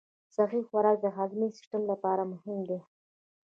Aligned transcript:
صحي 0.35 0.61
خوراک 0.67 0.97
د 1.01 1.07
هاضمي 1.17 1.47
سیستم 1.57 1.81
لپاره 1.91 2.23
مهم 2.31 2.59
دی. 2.69 2.79